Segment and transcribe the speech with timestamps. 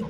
[0.00, 0.08] 嘟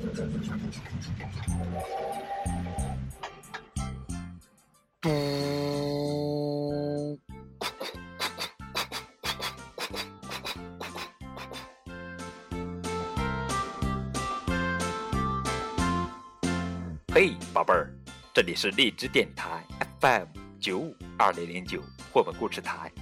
[17.13, 17.93] 嘿，宝贝儿，
[18.33, 19.65] 这里是荔枝电台
[20.01, 20.27] FM
[20.61, 21.83] 九五二零零九
[22.13, 22.93] 绘本故事台，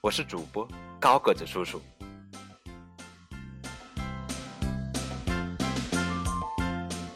[0.00, 0.66] 我是主播
[0.98, 1.78] 高个子叔叔。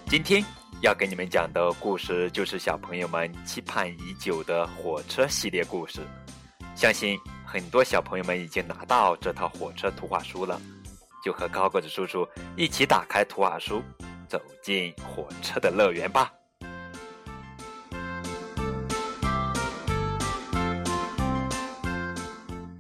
[0.09, 0.41] 今天
[0.83, 6.01] 要给你们讲的故事，就是小朋友们期盼已久的火车系列故事。
[6.77, 10.61] 相信很多小朋友们已经拿到这套火车图画书了，
[11.25, 13.83] 就和高个子叔叔一起打开图画书。
[14.29, 16.33] 走进火车的乐园吧！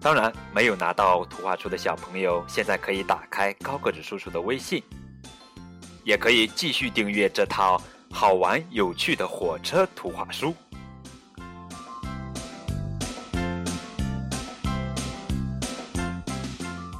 [0.00, 4.82] 当然，没有拿到图画书的小朋友，现在可以打开高个子叔叔的微信，
[6.06, 10.54] 也可以继续订阅这套好玩有趣的火车图画书。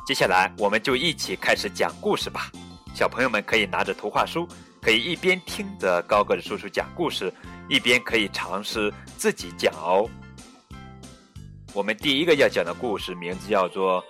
[0.05, 2.51] 接下来，我们就一起开始讲故事吧。
[2.97, 4.45] 小朋友们可以拿着图画书，
[4.83, 7.33] 可以一边听着高个子叔叔讲故事，
[7.69, 10.11] 一边可以尝试自己讲哦。
[11.73, 14.03] 我们第一个要讲的故事名字叫做《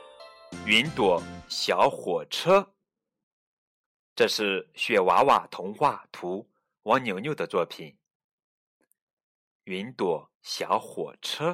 [0.64, 2.60] 云朵小火车》，
[4.16, 6.48] 这是雪娃娃童话图
[6.84, 7.90] 王牛牛的作品。
[9.64, 11.52] 《云朵小火车》，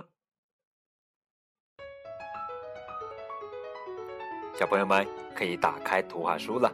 [4.57, 5.05] 小朋友们
[5.35, 6.73] 可以打开图画书了。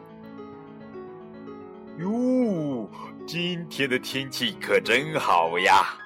[1.97, 2.87] 哟，
[3.25, 5.97] 今天的天气可真好呀！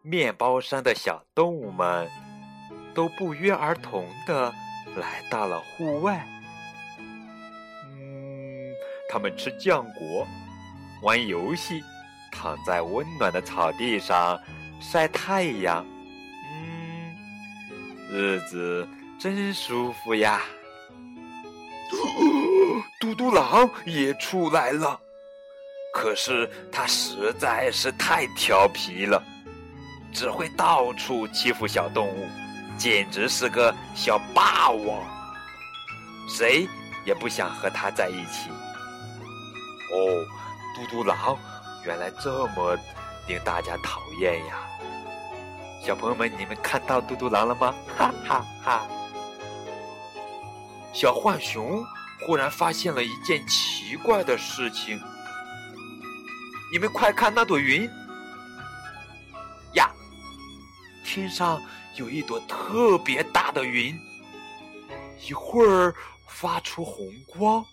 [0.00, 2.08] 面包山的小动物们
[2.94, 4.52] 都不约而同的
[4.94, 6.24] 来到了户外。
[9.08, 10.26] 他们吃浆果，
[11.02, 11.82] 玩游戏，
[12.30, 14.38] 躺在温暖的草地上
[14.80, 15.84] 晒太阳。
[16.52, 17.16] 嗯，
[18.10, 18.86] 日子
[19.18, 20.42] 真舒服呀！
[23.00, 25.00] 嘟嘟狼也出来了。
[25.94, 29.22] 可是他实在是太调皮了，
[30.12, 32.28] 只会到处欺负小动物，
[32.76, 35.02] 简直是个小霸王。
[36.28, 36.68] 谁
[37.06, 38.50] 也不想和他在一起。
[39.92, 40.26] 哦，
[40.74, 41.38] 嘟嘟狼
[41.84, 42.76] 原来这么
[43.26, 44.68] 令大家讨厌呀！
[45.84, 47.74] 小朋友们，你们看到嘟嘟狼了吗？
[47.96, 48.86] 哈哈哈！
[50.92, 51.84] 小浣熊
[52.26, 55.00] 忽然发现了一件奇怪的事情。
[56.72, 57.88] 你们快看那朵云
[59.74, 59.90] 呀！
[61.04, 61.60] 天上
[61.96, 63.98] 有一朵特别大的云，
[65.26, 65.94] 一会儿
[66.26, 67.64] 发出红光，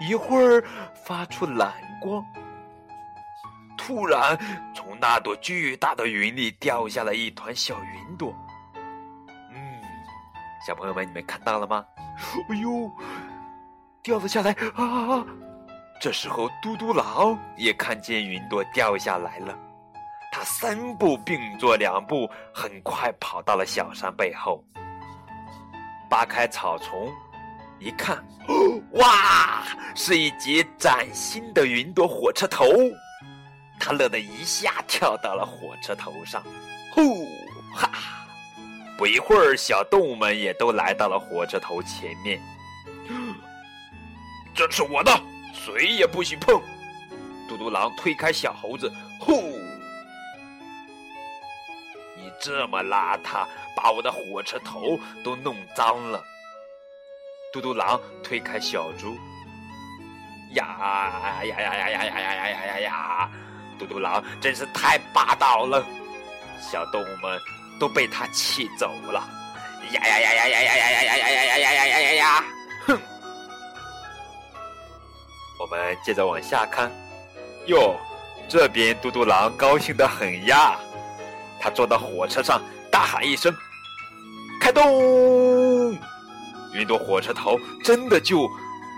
[0.00, 0.62] 一会儿
[1.04, 2.24] 发出蓝光。
[3.76, 4.36] 突然，
[4.74, 8.34] 从那朵巨大的云里掉下了一团小云朵。
[9.52, 9.82] 嗯，
[10.66, 11.84] 小朋友们，你们看到了吗？
[12.48, 12.90] 哎呦，
[14.02, 15.24] 掉了下来啊！
[16.00, 19.56] 这时候，嘟嘟狼也看见云朵掉下来了。
[20.32, 24.62] 他三步并作两步，很快跑到了小山背后，
[26.10, 27.10] 扒开草丛，
[27.78, 28.24] 一看，
[28.92, 29.64] 哇，
[29.94, 32.66] 是一节崭新的云朵火车头。
[33.78, 36.42] 他乐得一下跳到了火车头上，
[36.92, 37.28] 呼
[37.74, 37.90] 哈！
[38.96, 42.40] 不一会儿，小动物们也都来到了火车头前面。
[44.54, 45.12] 这是我的。
[45.52, 46.60] 谁也不许碰！
[47.48, 49.32] 嘟嘟狼推开小猴子，呼！
[52.16, 56.22] 你这么邋遢，把我的火车头都弄脏了。
[57.56, 59.16] 嘟嘟狼推开小猪，
[60.50, 63.30] 呀呀呀呀呀呀呀呀呀呀呀！
[63.78, 65.82] 嘟嘟狼真是太霸道了，
[66.60, 67.40] 小动物们
[67.80, 69.26] 都被他气走了。
[69.90, 72.44] 呀呀呀呀呀呀呀呀呀呀呀呀呀呀呀！
[72.88, 73.00] 哼！
[75.58, 76.92] 我们接着往下看，
[77.68, 77.98] 哟，
[78.50, 80.76] 这边嘟嘟狼高兴的很呀，
[81.58, 82.60] 他坐到火车上，
[82.92, 83.50] 大喊一声
[84.60, 85.98] ：“开动！”
[86.76, 88.50] 云朵火车头真的就咕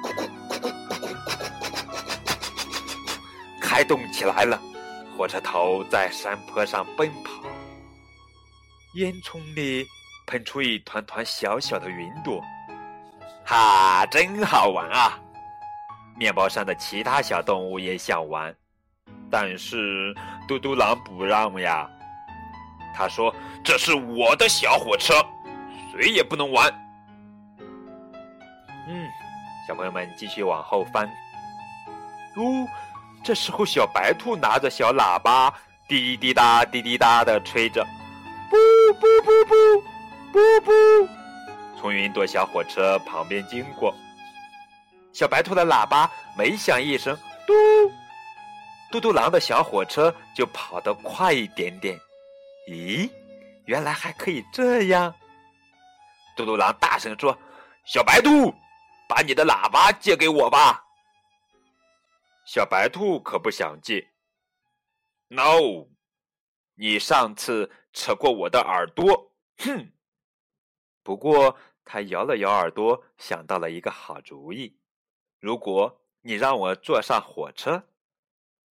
[0.03, 3.09] 咕咕咕咕咕咕咕咕
[3.63, 4.61] 开动起来了。
[5.17, 7.49] 火车头在山坡上奔跑，
[8.95, 9.87] 烟囱里
[10.27, 12.43] 喷出一团团小小的云朵，
[13.45, 15.19] 哈，真好玩啊！
[16.17, 18.55] 面包山的其他小动物也想玩，
[19.31, 20.15] 但是
[20.49, 21.89] 嘟嘟狼不让呀。
[22.95, 23.33] 他说
[23.63, 25.15] ：“这是我的小火车，
[25.93, 26.73] 谁也不能玩。”
[28.91, 29.07] 嗯，
[29.67, 31.07] 小朋友们继续往后翻，
[32.37, 32.67] 哦，
[33.23, 35.53] 这时候小白兔拿着小喇叭，
[35.87, 37.87] 滴滴答、滴滴答的吹着，
[38.49, 38.57] 不
[38.95, 39.83] 不不不
[40.33, 41.09] 不不，
[41.79, 43.95] 从云朵小火车旁边经过。
[45.13, 47.15] 小白兔的喇叭每响一声，
[47.47, 47.53] 嘟，
[48.91, 51.95] 嘟嘟狼的小火车就跑得快一点点。
[52.71, 53.11] 咦，
[53.67, 55.15] 原来还可以这样！
[56.37, 57.37] 嘟嘟狼大声说
[57.85, 58.55] ：“小白兔，
[59.09, 60.85] 把你的喇叭借给我吧。”
[62.47, 64.13] 小白兔可不想借。
[65.29, 65.89] No，
[66.75, 69.93] 你上次扯过我的耳朵，哼！
[71.03, 74.79] 不过他摇了摇耳朵，想到了一个好主意：
[75.41, 77.89] 如果你让我坐上火车，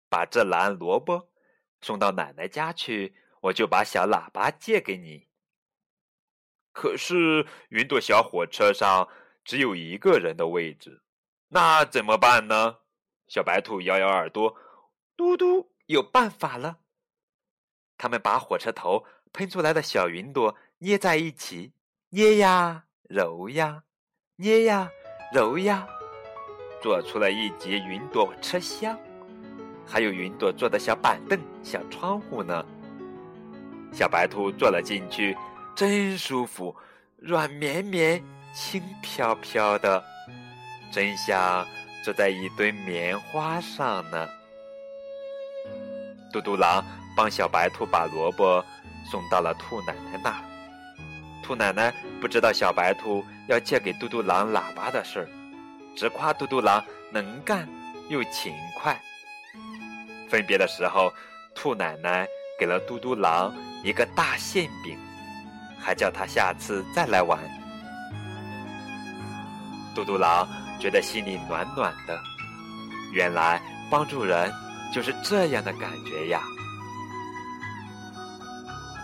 [0.08, 1.32] 把这篮萝卜
[1.81, 5.28] 送到奶奶家去，我就把小喇叭借给你。
[6.72, 9.08] 可是云朵小火车上
[9.44, 11.02] 只有一个人的位置，
[11.49, 12.76] 那怎么办呢？
[13.29, 14.56] 小白兔摇摇耳朵，
[15.17, 16.79] 嘟嘟，有办法了。
[17.96, 21.73] 他们把火车头喷出来的小云朵捏在一起，
[22.11, 23.85] 捏呀揉呀，
[24.37, 24.91] 捏呀
[25.32, 25.87] 揉呀，
[26.82, 28.99] 做出了一节云朵车厢，
[29.87, 32.64] 还有云朵做的小板凳、小窗户呢。
[33.93, 35.37] 小白兔坐了进去，
[35.76, 36.75] 真舒服，
[37.17, 38.23] 软绵绵、
[38.54, 40.02] 轻飘飘的，
[40.90, 41.66] 真像。
[42.04, 44.28] 坐在一堆棉花上呢。
[46.30, 46.84] 嘟嘟狼
[47.16, 48.62] 帮小白兔把萝卜
[49.10, 50.44] 送到了兔奶奶那。
[51.42, 55.28] 兔奶奶不知道小白兔要借给嘟嘟狼喇叭的事儿，
[55.96, 57.66] 直夸嘟嘟狼能干
[58.10, 59.00] 又勤快。
[60.28, 61.10] 分别的时候，
[61.54, 62.28] 兔奶奶
[62.60, 64.98] 给了嘟嘟狼一个大馅饼，
[65.80, 67.40] 还叫他下次再来玩。
[69.94, 70.46] 嘟嘟狼。
[70.81, 72.20] 觉得心里暖暖的，
[73.11, 74.52] 原来帮助人
[74.93, 76.43] 就是这样的感觉呀。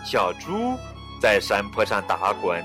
[0.05, 0.77] 小猪
[1.19, 2.63] 在山坡上打滚，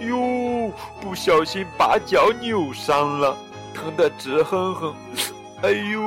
[0.00, 3.36] 哟，不小心把脚扭伤了，
[3.74, 4.94] 疼得直哼哼。
[5.62, 6.00] 哎呦，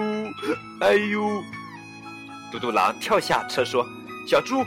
[0.79, 1.43] 哎呦！
[2.51, 3.85] 嘟嘟狼跳下车说
[4.25, 4.63] ：“小猪，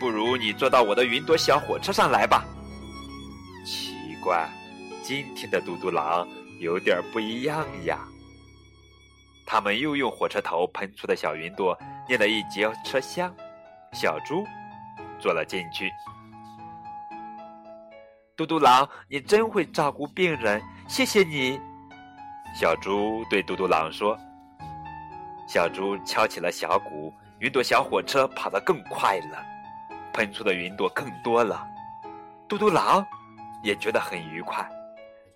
[0.00, 2.44] 不如你坐到我的云朵小火车上来吧。”
[3.66, 4.48] 奇怪，
[5.04, 6.26] 今天的嘟嘟狼。
[6.60, 7.98] 有点不一样呀！
[9.44, 11.76] 他们又用火车头喷出的小云朵
[12.08, 13.34] 捏了一节车厢，
[13.92, 14.46] 小猪
[15.18, 15.90] 坐了进去。
[18.36, 21.60] 嘟嘟狼，你真会照顾病人，谢谢你！
[22.54, 24.16] 小猪对嘟嘟狼说。
[25.46, 29.44] 小猪敲起了小鼓，云朵小火车跑得更快了，
[30.12, 31.66] 喷出的云朵更多了。
[32.48, 33.04] 嘟嘟狼
[33.62, 34.66] 也觉得很愉快，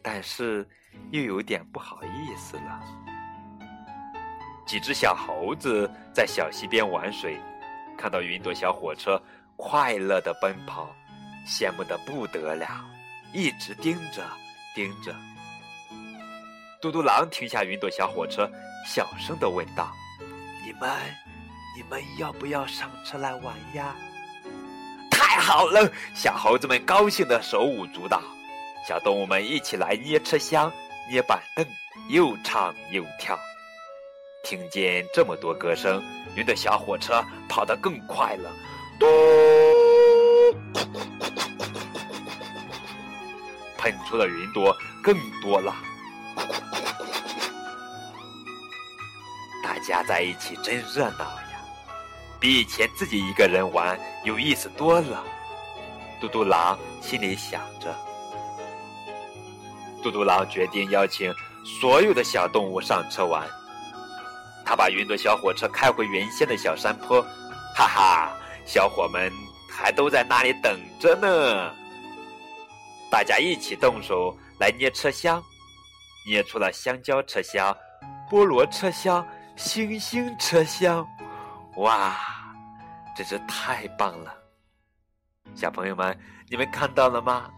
[0.08, 0.66] 但是。
[1.10, 2.80] 又有点不好意思了。
[4.66, 7.38] 几只小猴子在小溪边玩水，
[7.96, 9.20] 看到云朵小火车
[9.54, 10.88] 快乐的奔跑，
[11.46, 12.66] 羡慕的不得了，
[13.32, 14.26] 一直盯着
[14.74, 15.14] 盯着。
[16.80, 18.50] 嘟嘟狼停下云朵小火车，
[18.86, 19.92] 小声的问道
[20.64, 20.90] ：“你们，
[21.76, 23.94] 你们要不要上车来玩呀？”
[25.12, 25.90] 太好了！
[26.14, 28.22] 小猴子们高兴的手舞足蹈，
[28.88, 30.72] 小动物们一起来捏车厢。
[31.10, 31.66] 捏板凳，
[32.08, 33.38] 又唱又跳。
[34.42, 36.02] 听见这么多歌声，
[36.34, 38.50] 云的小火车跑得更快了。
[38.98, 39.06] 嘟，
[43.76, 45.76] 喷出的云朵更多了。
[49.62, 51.60] 大家在一起真热闹呀，
[52.40, 55.22] 比以前自己一个人玩有意思多了。
[56.22, 57.94] 嘟嘟狼心里想着。
[60.08, 63.46] 嘟嘟狼决定邀请所有的小动物上车玩。
[64.64, 67.20] 他把云朵小火车开回原先的小山坡，
[67.76, 68.32] 哈哈，
[68.64, 69.30] 小伙们
[69.70, 71.74] 还都在那里等着呢。
[73.10, 75.42] 大家一起动手来捏车厢，
[76.26, 77.76] 捏出了香蕉车厢、
[78.30, 81.06] 菠萝车厢、星星车厢。
[81.76, 82.16] 哇，
[83.14, 84.34] 真是太棒了！
[85.54, 87.50] 小朋友们，你们看到了吗？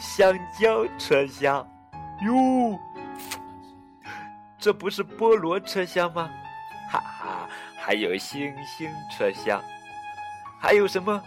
[0.00, 1.56] 香蕉车厢，
[2.22, 2.80] 哟，
[4.58, 6.30] 这不是菠萝车厢吗？
[6.90, 9.62] 哈哈，还有星星车厢，
[10.58, 11.22] 还有什么？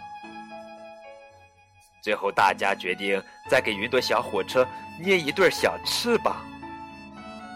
[2.02, 4.66] 最后大家决定再给云朵小火车
[5.00, 6.44] 捏一对小翅膀。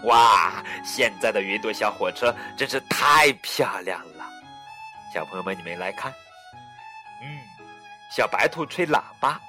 [0.05, 4.25] 哇，现在的云朵小火车真是太漂亮了！
[5.13, 6.13] 小朋友们，你们来看，
[7.21, 7.39] 嗯，
[8.09, 9.41] 小白兔吹喇叭。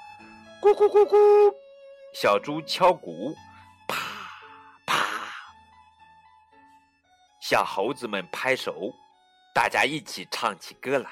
[0.60, 1.54] 咕咕咕咕，
[2.12, 3.34] 小猪敲鼓，
[3.86, 3.96] 啪
[4.84, 5.06] 啪。
[7.40, 8.92] 小猴子们拍手，
[9.54, 11.10] 大家一起唱起歌来。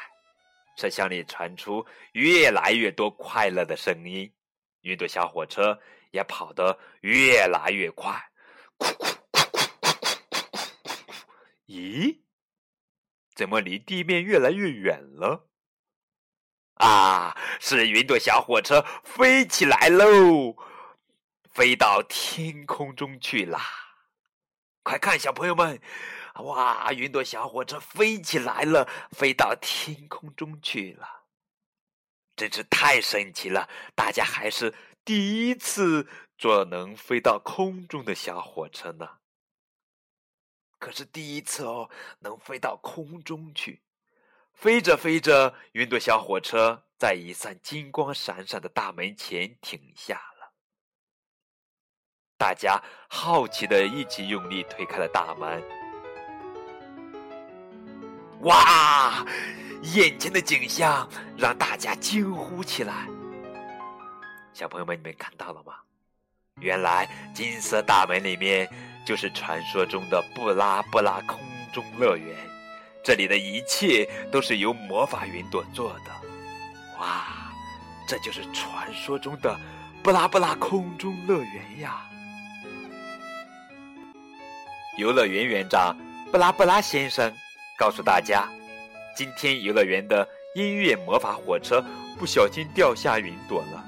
[0.77, 4.33] 车厢里传出越来越多快乐的声音，
[4.83, 5.79] 云朵小火车
[6.11, 8.31] 也跑得越来越快。
[11.67, 12.21] 咦，
[13.35, 15.49] 怎么离地面越来越远了？
[16.75, 20.57] 啊，是云朵小火车飞起来喽，
[21.59, 23.61] 飞到天空中去啦！
[24.85, 25.83] 快看，小朋友们，
[26.37, 31.25] 哇，云朵小火车飞起来了，飞到天空中去了，
[32.37, 33.69] 真是太神奇了！
[33.97, 34.73] 大家还是
[35.05, 39.19] 第一次坐能飞到空中的小火车呢。
[40.79, 43.83] 可是第一次哦，能飞到空中去，
[44.55, 50.38] 飞着飞着，云朵小火车在一扇金光闪闪的大门前停下了。
[52.39, 55.61] 大家好奇的一起用力推开了大门，
[58.43, 59.27] 哇！
[59.83, 63.09] 眼前的景象让大家惊呼起来。
[64.53, 65.75] 小朋友们，你们看到了吗？
[66.61, 68.71] 原来金色大门里面。
[69.05, 71.41] 就是传说中的布拉布拉空
[71.73, 72.37] 中乐园，
[73.03, 76.11] 这里的一切都是由魔法云朵做的。
[77.01, 77.51] 哇，
[78.07, 79.59] 这就是传说中的
[80.03, 82.05] 布拉布拉空中乐园呀！
[84.99, 85.97] 游乐园园长
[86.33, 87.33] 布拉布拉先生
[87.79, 88.49] 告诉大家，
[89.17, 91.83] 今天游乐园的音乐魔法火车
[92.19, 93.85] 不小心掉下云朵了，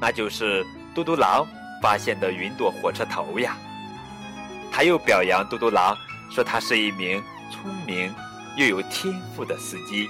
[0.00, 1.46] 那就是嘟嘟狼
[1.80, 3.56] 发现的云朵火车头呀。
[4.72, 5.96] 他又表扬嘟嘟狼，
[6.32, 8.12] 说他是一名聪明
[8.56, 10.08] 又有天赋的司机。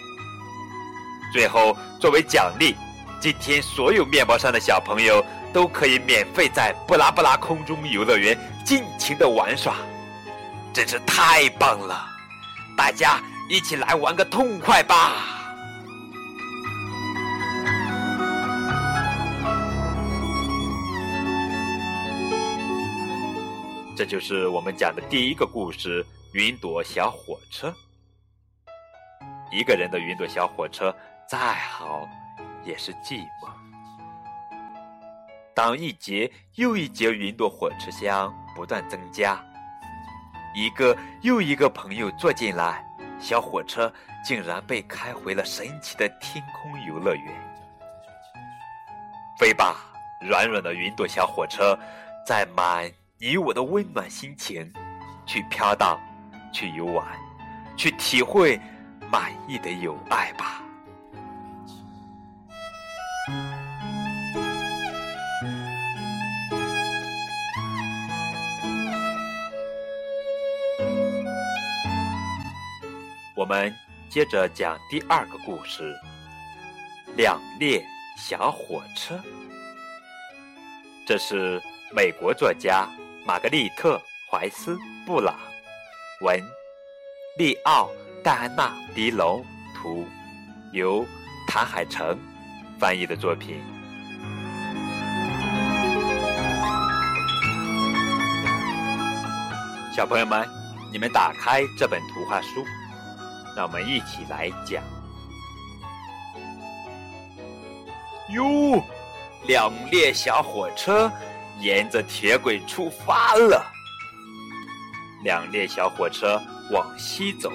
[1.35, 2.75] 最后，作为奖励，
[3.21, 9.77] 今天所有面包山的小朋友都可以免费在布拉布拉空中游乐园尽情的玩耍，
[10.75, 12.05] 真是太棒了！
[12.77, 15.13] 大家一起来玩个痛快吧！
[23.97, 26.05] 这就是我们讲的第一个故事——
[26.35, 27.73] 云朵小火车。
[29.53, 30.93] 一个人的云朵小火车
[31.29, 32.09] 再好，
[32.65, 33.49] 也是寂寞。
[35.55, 39.41] 当一节又一节云朵火车厢不断增加，
[40.55, 42.85] 一个又一个朋友坐进来，
[43.19, 43.93] 小火车
[44.25, 47.35] 竟然被开回了神奇的天空游乐园。
[49.37, 49.77] 飞吧，
[50.21, 51.77] 软软的云朵小火车，
[52.25, 52.91] 载满。
[53.19, 54.73] 你我的温暖心情，
[55.27, 55.99] 去飘荡，
[56.53, 57.07] 去游玩，
[57.77, 58.61] 去体会
[59.11, 60.63] 满意的友爱吧。
[73.45, 73.71] 我们
[74.09, 75.95] 接着讲第二个故事：
[77.15, 77.85] 两列
[78.17, 79.21] 小火车。
[81.07, 81.61] 这是
[81.95, 82.89] 美国作家。
[83.27, 83.99] 玛格丽特·
[84.33, 85.35] 怀斯·布朗，
[86.23, 86.43] 文，
[87.37, 87.91] 利奥·
[88.23, 89.45] 戴安娜·迪龙，
[89.77, 90.07] 图，
[90.73, 91.05] 由
[91.47, 92.19] 谭海成
[92.79, 93.63] 翻译的作品。
[99.95, 100.49] 小朋友们，
[100.91, 102.65] 你们打开这本图画书，
[103.57, 104.83] 让我们一起来讲。
[108.31, 108.83] 哟，
[109.47, 111.11] 两列小火车。
[111.61, 113.65] 沿着铁轨出发了，
[115.23, 116.43] 两列小火车
[116.73, 117.49] 往西走。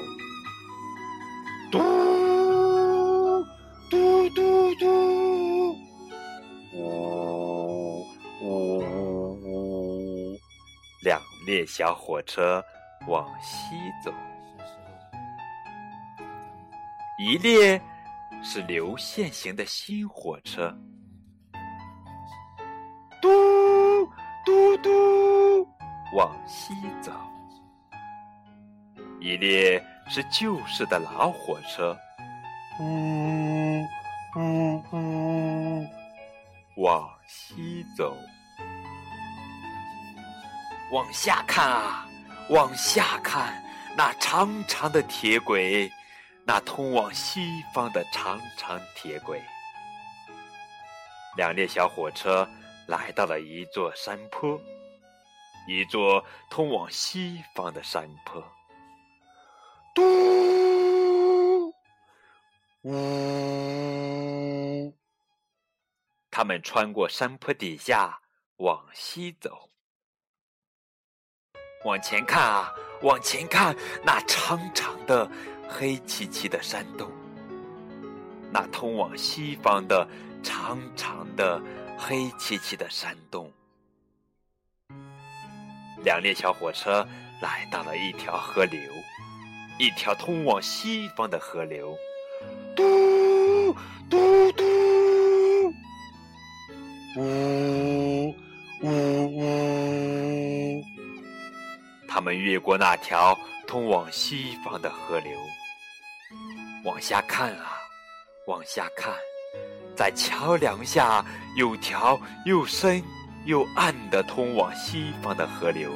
[1.70, 1.78] 嘟
[3.90, 5.76] 嘟嘟嘟，
[6.76, 8.06] 呜
[8.42, 8.78] 呜
[9.44, 10.40] 呜，
[11.04, 12.64] 两列小火车
[13.06, 14.14] 往西走。
[17.22, 17.82] 一列
[18.42, 20.74] 是流线型的新火车。
[23.22, 24.06] 嘟
[24.46, 25.68] 嘟嘟，
[26.16, 27.12] 往西走。
[29.20, 31.94] 一列是旧式的老火车，
[32.80, 33.86] 呜
[34.38, 35.86] 呜呜，
[36.78, 38.16] 往西走。
[40.94, 42.08] 往下看啊，
[42.50, 43.62] 往下看，
[43.98, 45.92] 那长长的铁轨，
[46.50, 49.40] 那通往西方的长长铁轨。
[51.38, 52.50] 两列小火车。
[52.88, 54.60] 来到了一座山坡，
[55.68, 58.44] 一座通往西方的山坡。
[59.94, 61.72] 嘟，
[62.82, 62.92] 呜，
[66.32, 68.20] 他们穿过山坡底下
[68.56, 69.70] 往西走。
[71.86, 75.30] 往前看啊，往前看，那长长的、
[75.72, 77.10] 黑漆漆的山洞，
[78.52, 80.06] 那通往西方的
[80.42, 81.62] 长长的、
[81.96, 83.50] 黑漆漆的山洞。
[86.04, 87.08] 两列小火车
[87.40, 88.82] 来到了一条河流，
[89.78, 91.96] 一条通往西方的河流。
[92.76, 93.74] 嘟
[94.10, 94.64] 嘟嘟，
[97.18, 98.36] 呜
[98.82, 100.84] 呜呜。
[102.08, 105.32] 他们越过那条通往西方的河流，
[106.86, 107.78] 往下看啊，
[108.48, 109.14] 往下看，
[109.96, 113.04] 在桥梁下有条又深
[113.46, 115.92] 又暗的通往西方的河流，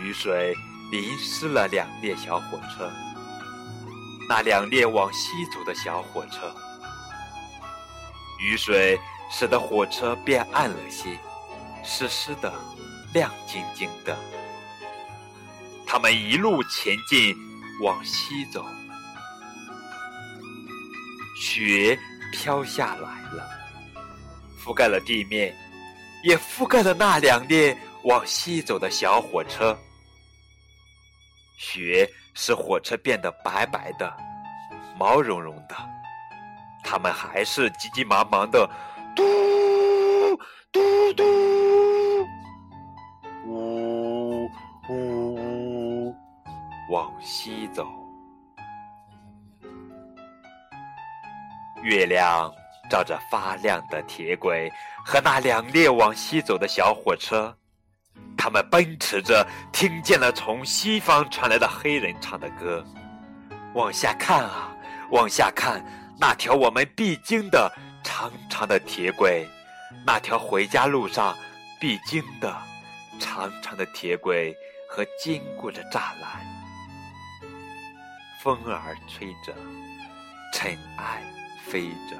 [0.00, 0.54] 雨水
[0.90, 2.90] 淋湿了两列小火车。
[4.28, 6.54] 那两列往西走的小火车，
[8.40, 8.98] 雨水
[9.30, 11.18] 使得火车变暗了些，
[11.84, 12.52] 湿湿的。
[13.14, 14.14] 亮晶晶的，
[15.86, 17.34] 他们一路前进，
[17.82, 18.64] 往西走。
[21.40, 21.98] 雪
[22.32, 23.48] 飘下来了，
[24.60, 25.54] 覆盖了地面，
[26.24, 29.78] 也覆盖了那两列往西走的小火车。
[31.56, 34.16] 雪使火车变得白白的、
[34.98, 35.76] 毛茸茸的，
[36.84, 38.68] 他们还是急急忙忙的，
[39.14, 40.36] 嘟
[40.72, 41.47] 嘟嘟。
[47.78, 47.86] 走，
[51.84, 52.52] 月亮
[52.90, 54.68] 照着发亮的铁轨
[55.04, 57.56] 和那两列往西走的小火车，
[58.36, 62.84] 他们奔驰着，听见了从西方传来的黑人唱的歌。
[63.74, 64.74] 往下看啊，
[65.12, 65.80] 往下看，
[66.18, 69.46] 那条我们必经的长长的铁轨，
[70.04, 71.32] 那条回家路上
[71.78, 72.52] 必经的
[73.20, 74.52] 长长的铁轨
[74.88, 76.57] 和坚固的栅栏。
[78.40, 79.52] 风儿吹着，
[80.54, 81.20] 尘埃
[81.66, 82.16] 飞着，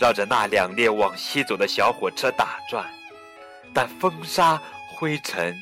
[0.00, 2.84] 绕着那两列往西走的小火车打转，
[3.72, 5.54] 但风沙灰尘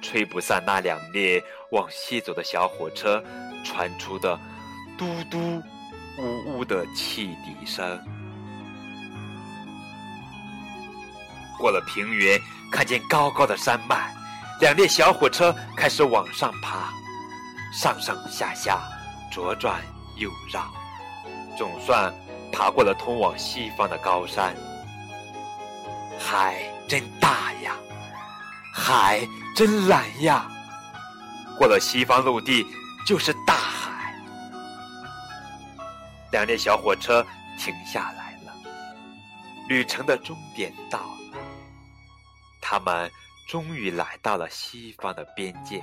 [0.00, 3.22] 吹不散那两列往西走的小火车
[3.64, 4.38] 传出的
[4.96, 5.60] 嘟嘟
[6.18, 7.98] 呜呜的汽笛声。
[11.58, 14.14] 过了平原，看见高高的山脉，
[14.60, 16.99] 两列小火车开始往上爬。
[17.72, 18.80] 上上下下，
[19.30, 19.80] 左转
[20.16, 20.70] 右绕，
[21.56, 22.12] 总算
[22.52, 24.54] 爬过了通往西方的高山。
[26.18, 27.76] 海真大呀，
[28.74, 30.50] 海真蓝呀！
[31.56, 32.66] 过了西方陆地，
[33.06, 34.14] 就是大海。
[36.32, 37.24] 两列小火车
[37.58, 38.52] 停下来了，
[39.68, 41.38] 旅程的终点到了，
[42.60, 43.10] 他们
[43.48, 45.82] 终于来到了西方的边界。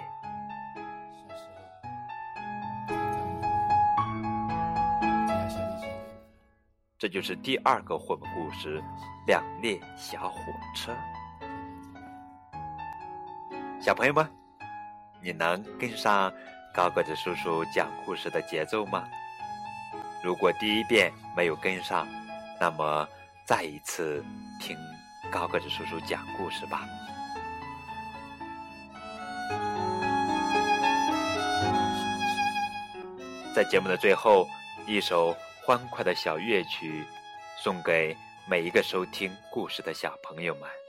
[7.00, 8.82] 这就是第二个绘本故事
[9.28, 10.92] 《两列小火车》。
[13.80, 14.28] 小朋友们，
[15.22, 16.34] 你能跟上
[16.74, 19.04] 高个子叔叔讲故事的节奏吗？
[20.24, 22.08] 如果第一遍没有跟上，
[22.60, 23.08] 那么
[23.46, 24.26] 再一次
[24.60, 24.76] 听
[25.30, 26.82] 高个子叔叔讲故事吧。
[33.54, 34.48] 在节目的最后，
[34.88, 35.38] 一首。
[35.68, 37.04] 欢快的小乐曲，
[37.62, 38.16] 送给
[38.50, 40.87] 每一个收听故事的小朋友们。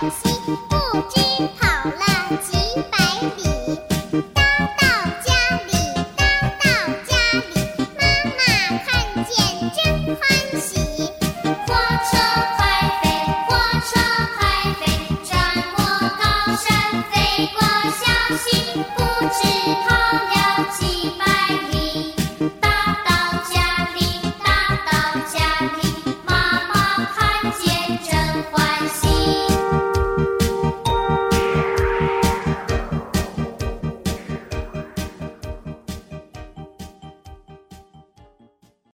[0.00, 0.06] 不
[1.10, 1.29] 知